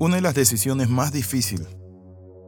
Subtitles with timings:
[0.00, 1.66] Una de las decisiones más difíciles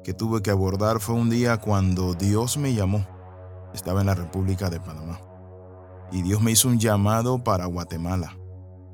[0.05, 3.05] que tuve que abordar fue un día cuando Dios me llamó.
[3.75, 5.21] Estaba en la República de Panamá.
[6.13, 8.37] Y Dios me hizo un llamado para Guatemala.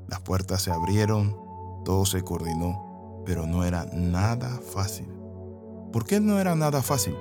[0.07, 1.37] Las puertas se abrieron,
[1.85, 5.07] todo se coordinó, pero no era nada fácil.
[5.93, 7.15] ¿Por qué no era nada fácil?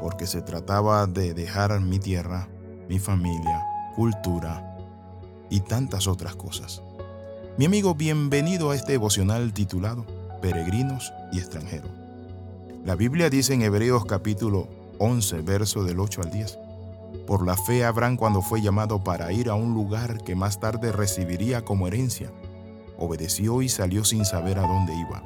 [0.00, 2.48] Porque se trataba de dejar mi tierra,
[2.88, 3.64] mi familia,
[3.94, 4.76] cultura
[5.50, 6.82] y tantas otras cosas.
[7.58, 10.04] Mi amigo, bienvenido a este devocional titulado
[10.40, 11.90] peregrinos y extranjeros.
[12.84, 16.58] La Biblia dice en Hebreos capítulo 11, verso del 8 al 10.
[17.26, 20.92] Por la fe Abraham cuando fue llamado para ir a un lugar que más tarde
[20.92, 22.30] recibiría como herencia,
[22.98, 25.22] obedeció y salió sin saber a dónde iba.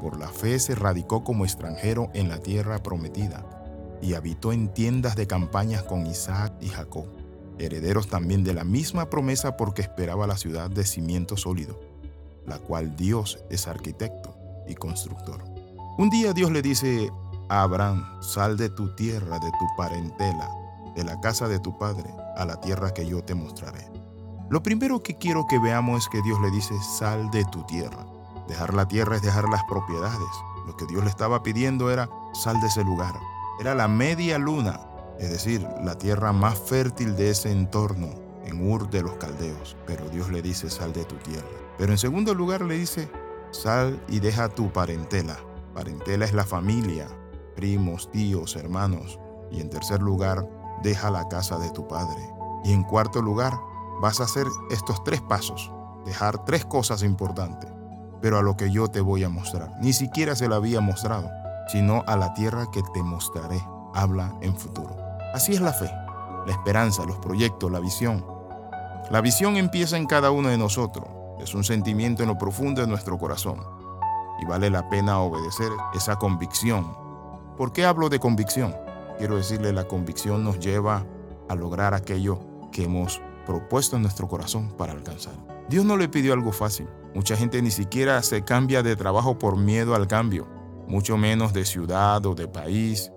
[0.00, 3.44] Por la fe se radicó como extranjero en la tierra prometida
[4.00, 7.06] y habitó en tiendas de campañas con Isaac y Jacob,
[7.58, 11.95] herederos también de la misma promesa porque esperaba la ciudad de cimiento sólido
[12.46, 14.34] la cual Dios es arquitecto
[14.66, 15.44] y constructor.
[15.98, 17.10] Un día Dios le dice
[17.48, 20.50] a Abraham, sal de tu tierra, de tu parentela,
[20.94, 23.90] de la casa de tu padre, a la tierra que yo te mostraré.
[24.48, 28.06] Lo primero que quiero que veamos es que Dios le dice, sal de tu tierra.
[28.48, 30.28] Dejar la tierra es dejar las propiedades.
[30.66, 33.14] Lo que Dios le estaba pidiendo era, sal de ese lugar.
[33.58, 34.80] Era la media luna,
[35.18, 39.76] es decir, la tierra más fértil de ese entorno, en Ur de los Caldeos.
[39.86, 41.46] Pero Dios le dice, sal de tu tierra.
[41.78, 43.10] Pero en segundo lugar le dice,
[43.50, 45.36] sal y deja tu parentela.
[45.74, 47.06] Parentela es la familia,
[47.54, 49.18] primos, tíos, hermanos.
[49.50, 50.48] Y en tercer lugar,
[50.82, 52.20] deja la casa de tu padre.
[52.64, 53.52] Y en cuarto lugar,
[54.00, 55.70] vas a hacer estos tres pasos,
[56.04, 57.70] dejar tres cosas importantes,
[58.20, 59.72] pero a lo que yo te voy a mostrar.
[59.80, 61.30] Ni siquiera se lo había mostrado,
[61.68, 63.62] sino a la tierra que te mostraré.
[63.94, 64.96] Habla en futuro.
[65.32, 65.90] Así es la fe,
[66.46, 68.24] la esperanza, los proyectos, la visión.
[69.10, 71.06] La visión empieza en cada uno de nosotros.
[71.40, 73.60] Es un sentimiento en lo profundo de nuestro corazón
[74.40, 76.96] y vale la pena obedecer esa convicción.
[77.56, 78.74] ¿Por qué hablo de convicción?
[79.18, 81.06] Quiero decirle, la convicción nos lleva
[81.48, 82.40] a lograr aquello
[82.72, 85.34] que hemos propuesto en nuestro corazón para alcanzar.
[85.68, 86.88] Dios no le pidió algo fácil.
[87.14, 90.46] Mucha gente ni siquiera se cambia de trabajo por miedo al cambio,
[90.86, 93.10] mucho menos de ciudad o de país,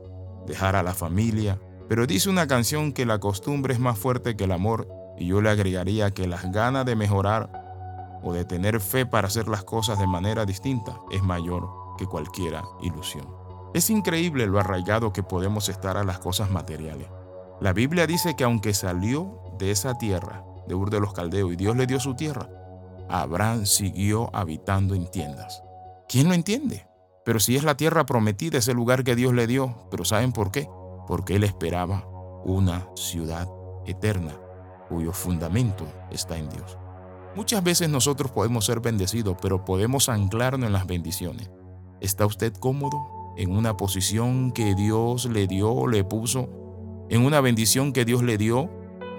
[0.47, 1.59] dejar a la familia.
[1.89, 4.87] Pero dice una canción que la costumbre es más fuerte que el amor
[5.19, 9.47] y yo le agregaría que las ganas de mejorar o de tener fe para hacer
[9.47, 13.27] las cosas de manera distinta es mayor que cualquiera ilusión.
[13.73, 17.07] Es increíble lo arraigado que podemos estar a las cosas materiales.
[17.59, 21.55] La Biblia dice que aunque salió de esa tierra, de Ur de los Caldeos, y
[21.57, 22.49] Dios le dio su tierra,
[23.09, 25.61] Abraham siguió habitando en tiendas.
[26.07, 26.87] ¿Quién lo entiende?
[27.25, 30.51] Pero si es la tierra prometida, ese lugar que Dios le dio, pero ¿saben por
[30.51, 30.69] qué?
[31.07, 32.05] Porque él esperaba
[32.45, 33.47] una ciudad
[33.85, 34.33] eterna
[34.89, 36.77] cuyo fundamento está en Dios.
[37.35, 41.49] Muchas veces nosotros podemos ser bendecidos, pero podemos anclarnos en las bendiciones.
[42.01, 42.97] ¿Está usted cómodo
[43.37, 46.49] en una posición que Dios le dio, le puso,
[47.09, 48.69] en una bendición que Dios le dio?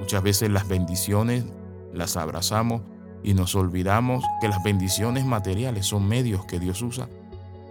[0.00, 1.44] Muchas veces las bendiciones
[1.92, 2.82] las abrazamos
[3.22, 7.08] y nos olvidamos que las bendiciones materiales son medios que Dios usa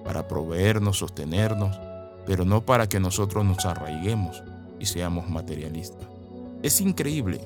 [0.05, 1.79] para proveernos, sostenernos,
[2.25, 4.43] pero no para que nosotros nos arraiguemos
[4.79, 6.07] y seamos materialistas.
[6.61, 7.41] Es increíble,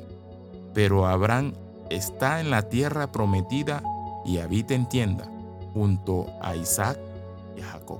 [0.73, 1.53] pero Abraham
[1.89, 3.83] está en la tierra prometida
[4.25, 5.29] y habita en tienda
[5.73, 6.97] junto a Isaac
[7.57, 7.99] y a Jacob.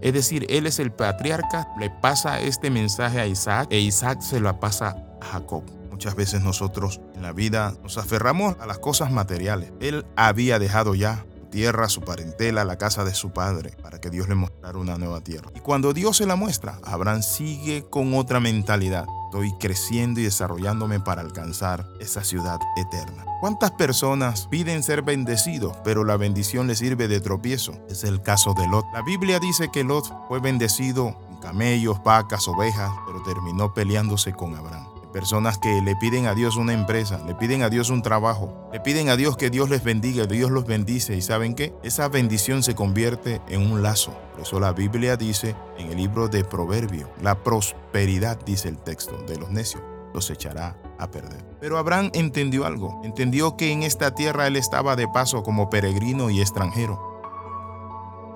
[0.00, 4.40] Es decir, él es el patriarca, le pasa este mensaje a Isaac e Isaac se
[4.40, 5.62] lo pasa a Jacob.
[5.90, 9.72] Muchas veces nosotros en la vida nos aferramos a las cosas materiales.
[9.80, 14.10] Él había dejado ya su tierra, su parentela, la casa de su padre, para que
[14.10, 15.50] Dios le mostrara una nueva tierra.
[15.54, 19.06] Y cuando Dios se la muestra, Abraham sigue con otra mentalidad.
[19.32, 23.24] Estoy creciendo y desarrollándome para alcanzar esa ciudad eterna.
[23.40, 27.72] ¿Cuántas personas piden ser bendecidos, pero la bendición les sirve de tropiezo?
[27.88, 28.84] Es el caso de Lot.
[28.92, 34.54] La Biblia dice que Lot fue bendecido con camellos, vacas, ovejas, pero terminó peleándose con
[34.54, 34.91] Abraham.
[35.12, 38.80] Personas que le piden a Dios una empresa, le piden a Dios un trabajo, le
[38.80, 41.74] piden a Dios que Dios les bendiga, Dios los bendice y ¿saben qué?
[41.82, 44.12] Esa bendición se convierte en un lazo.
[44.32, 49.16] Por eso la Biblia dice en el libro de Proverbios, la prosperidad, dice el texto,
[49.26, 49.82] de los necios
[50.14, 51.44] los echará a perder.
[51.60, 56.30] Pero Abraham entendió algo, entendió que en esta tierra él estaba de paso como peregrino
[56.30, 57.12] y extranjero.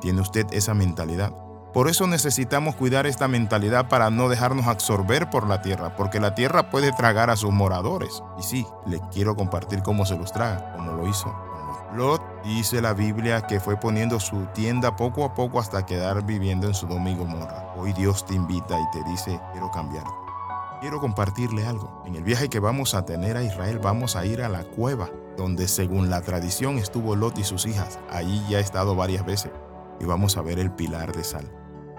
[0.00, 1.32] ¿Tiene usted esa mentalidad?
[1.76, 6.34] Por eso necesitamos cuidar esta mentalidad para no dejarnos absorber por la tierra, porque la
[6.34, 8.22] tierra puede tragar a sus moradores.
[8.38, 11.36] Y sí, le quiero compartir cómo se los traga, como lo hizo.
[11.94, 16.66] Lot dice la Biblia que fue poniendo su tienda poco a poco hasta quedar viviendo
[16.66, 17.74] en su domingo morra.
[17.76, 20.10] Hoy Dios te invita y te dice, quiero cambiarte.
[20.80, 22.02] Quiero compartirle algo.
[22.06, 25.10] En el viaje que vamos a tener a Israel vamos a ir a la cueva,
[25.36, 27.98] donde según la tradición estuvo Lot y sus hijas.
[28.10, 29.52] Allí ya he estado varias veces.
[30.00, 31.46] y vamos a ver el pilar de sal.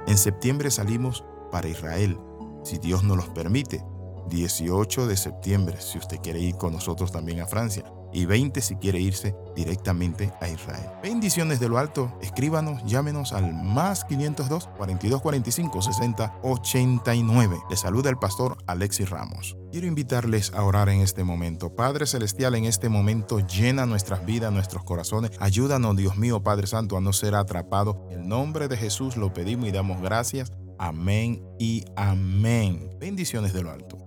[0.07, 2.17] En septiembre salimos para Israel,
[2.63, 3.83] si Dios nos los permite.
[4.29, 7.83] 18 de septiembre, si usted quiere ir con nosotros también a Francia
[8.17, 10.89] y 20 si quiere irse directamente a Israel.
[11.03, 17.59] Bendiciones de lo alto, escríbanos, llámenos al más 502 4245 60 89.
[17.69, 19.55] Le saluda el pastor Alexis Ramos.
[19.71, 21.75] Quiero invitarles a orar en este momento.
[21.75, 25.31] Padre Celestial, en este momento llena nuestras vidas, nuestros corazones.
[25.39, 28.07] Ayúdanos, Dios mío, Padre Santo, a no ser atrapado.
[28.09, 30.51] En el nombre de Jesús lo pedimos y damos gracias.
[30.79, 32.89] Amén y amén.
[32.99, 34.06] Bendiciones de lo alto.